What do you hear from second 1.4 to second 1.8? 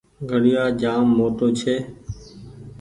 ڇي۔